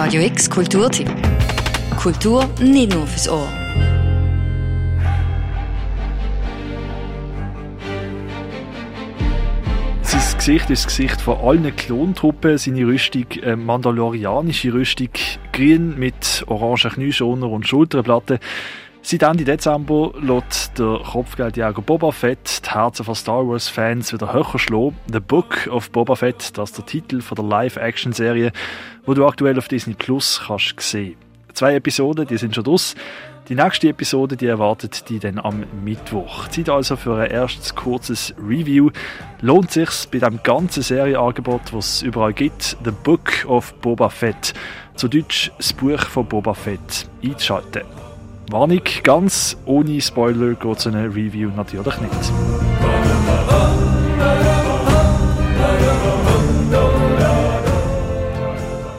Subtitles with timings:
[0.00, 1.10] Radio X Kulturtipp.
[2.00, 3.48] Kultur nicht nur fürs Ohr.
[10.02, 12.58] Sein Gesicht ist das Gesicht von allen Klontruppen.
[12.58, 15.08] Seine Rüstung, äh, mandalorianische Rüstung,
[15.52, 18.38] grün mit orangen Knieschoner und Schulterplatten.
[19.02, 24.58] Seit Ende Dezember lässt der Kopfgeldjäger Boba Fett die Herzen von Star Wars-Fans wieder höher
[24.58, 24.96] schlagen.
[25.10, 28.52] The Book of Boba Fett, das ist der Titel von der Live-Action-Serie,
[29.06, 31.16] wo du aktuell auf Disney Plus kannst sehen.
[31.54, 32.94] Zwei Episoden, die sind schon draus.
[33.48, 36.48] Die nächste Episode, die erwartet die dann am Mittwoch.
[36.48, 38.90] Zeit also für ein erstes kurzes Review.
[39.40, 44.52] Lohnt sich's bei dem ganzen Serienangebot, was es überall gibt, The Book of Boba Fett,
[44.94, 48.07] zu Deutsch das Buch von Boba Fett, einzuschalten.
[48.50, 52.32] Warnung, ganz ohne Spoiler geht so eine Review natürlich nicht.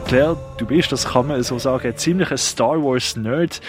[0.05, 3.61] Claire, du bist, das kann man so sagen, ziemlich ein Star Wars Nerd.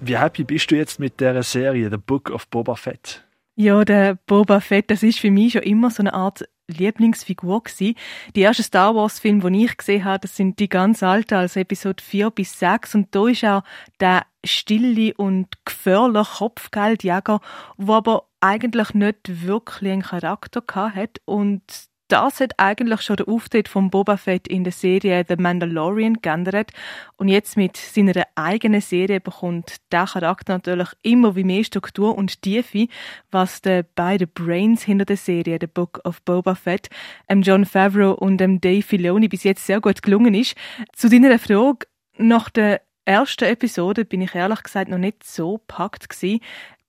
[0.00, 3.24] Wie happy bist du jetzt mit der Serie The Book of Boba Fett?
[3.54, 7.94] Ja, der Boba Fett, das ist für mich schon immer so eine Art Lieblingsfigur gewesen.
[8.36, 11.60] Die ersten Star Wars Filme, die ich gesehen habe, das sind die ganz alten, also
[11.60, 13.62] Episode 4 bis 6 und da ist auch
[14.00, 17.40] der stille und gefährliche Kopfgeldjäger,
[17.78, 20.62] der aber eigentlich nicht wirklich einen Charakter
[20.94, 21.62] hat und
[22.08, 26.72] das hat eigentlich schon der Auftritt von Boba Fett in der Serie The Mandalorian geändert.
[27.16, 32.42] Und jetzt mit seiner eigenen Serie bekommt der Charakter natürlich immer wie mehr Struktur und
[32.42, 32.88] Tiefe,
[33.30, 36.88] was den beiden Brains hinter der Serie, The Book of Boba Fett,
[37.28, 40.56] ähm John Favreau und dem Dave Filoni bis jetzt sehr gut gelungen ist.
[40.94, 41.86] Zu deiner Frage,
[42.16, 46.40] nach der ersten Episode bin ich ehrlich gesagt noch nicht so packt gewesen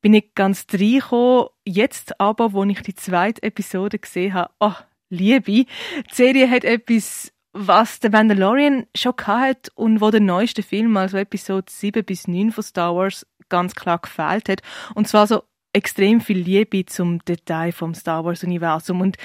[0.02, 1.48] bin ich ganz reingekommen.
[1.66, 4.74] Jetzt aber, wo ich die zweite Episode gesehen habe, oh,
[5.10, 5.52] Liebe.
[5.52, 5.68] Die
[6.12, 11.66] Serie hat etwas, was der Mandalorian schon hat und wo der neueste Film, also Episode
[11.70, 14.62] 7 bis 9 von Star Wars, ganz klar gefehlt hat.
[14.94, 15.44] Und zwar so
[15.74, 19.18] extrem viel Liebe zum Detail vom Star Wars Universum und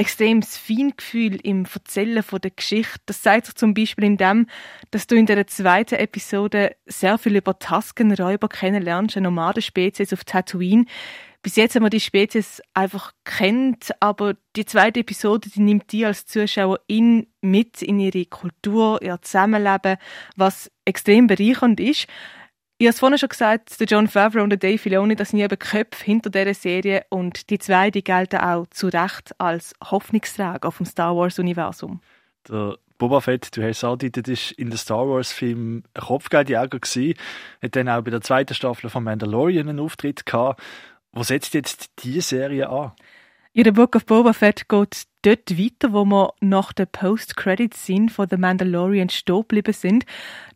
[0.00, 3.00] extremes Feingefühl im Erzählen von der Geschichte.
[3.04, 4.46] Das zeigt sich zum Beispiel in dem,
[4.90, 10.86] dass du in der zweiten Episode sehr viel über Taskenräuber kennenlernst, eine Nomadenspezies auf Tatooine,
[11.42, 16.04] bis jetzt haben wir die Spezies einfach kennt, aber die zweite Episode, die nimmt die
[16.04, 19.96] als Zuschauerin mit in ihre Kultur, ihr Zusammenleben,
[20.36, 22.06] was extrem bereichernd ist.
[22.76, 25.40] Ich habe es vorhin schon gesagt, der John Favreau und der Dave Filoni, das sind
[25.40, 30.66] eben Köpfe hinter dieser Serie und die zwei, die gelten auch zu Recht als Hoffnungsträger
[30.66, 32.00] auf dem Star Wars-Universum.
[32.48, 37.14] Der Boba Fett, du hast es angedeutet, ist in den Star Wars-Film ein Kopfgeldjäger gewesen,
[37.62, 40.60] hat dann auch bei der zweiten Staffel von Mandalorian einen Auftritt gehabt
[41.12, 42.92] wo setzt jetzt diese Serie an?
[43.52, 48.28] Ja, der Book of Boba Fett geht dort weiter, wo wir nach der Post-Credit-Scene von
[48.30, 50.06] The Mandalorian stehen geblieben sind.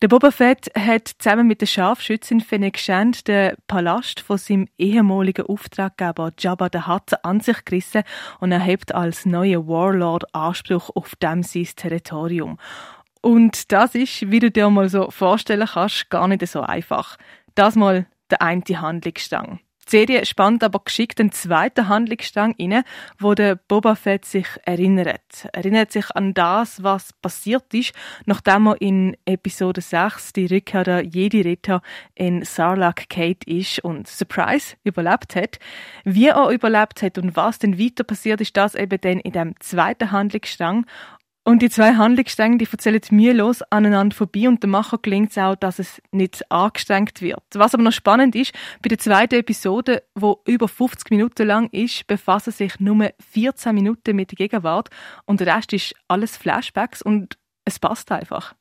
[0.00, 5.44] Der Boba Fett hat zusammen mit der Scharfschützin Fennec Shand den Palast von seinem ehemaligen
[5.47, 8.04] Auftraggeber Jabba the Hutt an sich gerissen
[8.38, 12.59] und erhebt als neuer Warlord Anspruch auf dem sein Territorium.
[13.22, 17.16] Und das ist, wie du dir mal so vorstellen kannst, gar nicht so einfach.
[17.56, 19.59] Das mal der eine Handlungsstrang.
[19.87, 22.84] Die Serie spannt aber geschickt den zweiten Handlungsstrang inne,
[23.19, 25.49] wo der Boba Fett sich erinnert.
[25.53, 27.93] Erinnert sich an das, was passiert ist,
[28.25, 31.83] nachdem er in Episode 6 die Rückkehr der Jedi-Ritter
[32.15, 35.59] in Sarlacc Kate ist und Surprise überlebt hat.
[36.05, 39.55] Wie er überlebt hat und was denn weiter passiert ist, das eben dann in dem
[39.61, 40.87] zweiten Handlungsstrang.
[41.47, 45.55] Und die zwei Handlungsstränge, die erzählen mühelos aneinander vorbei und dem Macher gelingt es auch,
[45.55, 47.43] dass es nicht angestrengt wird.
[47.53, 52.06] Was aber noch spannend ist, bei der zweiten Episode, wo über 50 Minuten lang ist,
[52.06, 54.88] befassen sich nur 14 Minuten mit der Gegenwart
[55.27, 58.54] und der Rest ist alles Flashbacks und es passt einfach.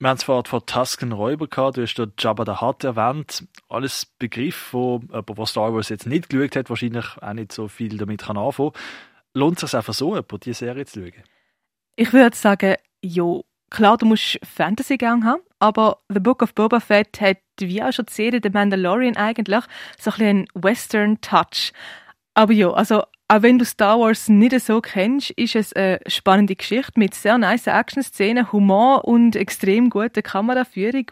[0.00, 3.46] Wir haben es vorhin von Tusken Räuber gehabt, du hast dort Jabba the Hutt erwähnt.
[3.68, 7.68] Alles Begriff, wo jemand, der Star Wars jetzt nicht geschaut hat, wahrscheinlich auch nicht so
[7.68, 8.82] viel damit kann anfangen kann.
[9.34, 11.22] Lohnt es sich einfach so, jemand, diese Serie zu schauen?
[12.00, 17.20] Ich würde sagen, ja, klar, du musst Fantasy-Gang haben, aber The Book of Boba Fett
[17.20, 19.64] hat, wie auch schon die Serie The Mandalorian eigentlich,
[19.98, 21.72] so ein einen Western-Touch.
[22.34, 26.54] Aber ja, also auch wenn du Star Wars nicht so kennst, ist es eine spannende
[26.54, 31.10] Geschichte mit sehr nice Action-Szenen, Humor und extrem guter Kameraführung.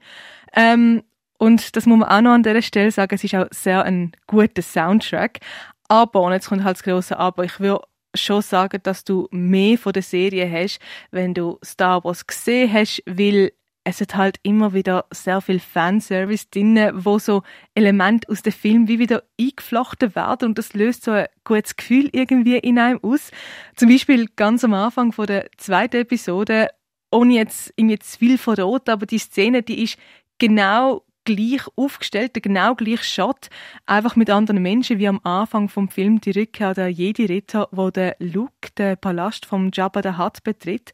[0.55, 1.03] Ähm,
[1.37, 4.12] und das muss man auch noch an dieser Stelle sagen, es ist auch sehr ein
[4.29, 5.41] guter Soundtrack.
[5.89, 7.82] Aber, und jetzt kommt halt das große Aber, ich würde
[8.17, 10.79] schon sagen, dass du mehr von der Serie hast,
[11.11, 13.53] wenn du Star Wars gesehen hast, weil
[13.85, 17.43] es hat halt immer wieder sehr viel Fanservice drin, wo so
[17.75, 22.11] Elemente aus dem Film wie wieder eingeflochten werden und das löst so ein gutes Gefühl
[22.13, 23.31] irgendwie in einem aus.
[23.77, 26.69] Zum Beispiel ganz am Anfang von der zweiten Episode
[27.13, 29.99] ohne jetzt irgendwie zu viel verraten, aber die Szene, die ist
[30.39, 33.49] genau gleich aufgestellt, der genau gleiche Shot,
[33.84, 38.17] einfach mit anderen Menschen, wie am Anfang vom Film die Rückkehr der Jedi-Ritter, wo der
[38.19, 40.93] Luke den Palast vom Jabba the Hutt betritt.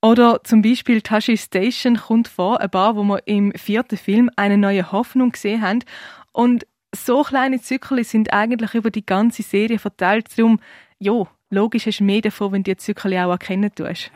[0.00, 4.58] Oder zum Beispiel Tashi Station kommt vor, ein Bar, wo wir im vierten Film eine
[4.58, 5.80] neue Hoffnung gesehen haben.
[6.32, 10.26] Und so kleine Zyklen sind eigentlich über die ganze Serie verteilt.
[10.36, 10.60] Darum,
[10.98, 14.10] ja, logisch hast du mehr davon, wenn du die Zyklen auch erkennen tust.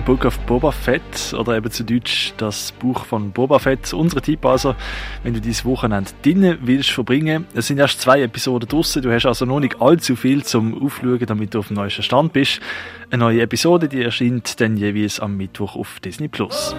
[0.00, 3.92] The Book of Boba Fett oder eben zu Deutsch das Buch von Boba Fett.
[3.92, 4.74] Unsere Tipp also,
[5.22, 7.46] wenn du dieses Wochenende drinnen willst verbringen.
[7.52, 9.02] Es sind erst zwei Episoden draussen.
[9.02, 12.32] Du hast also noch nicht allzu viel zum Aufschauen, damit du auf dem neuesten Stand
[12.32, 12.60] bist.
[13.10, 16.74] Eine neue Episode, die erscheint dann jeweils am Mittwoch auf Disney Plus.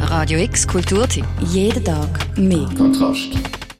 [0.00, 1.26] Radio X Kulturtipp.
[1.42, 2.68] Jeden Tag mehr.
[2.76, 3.55] Kontrast.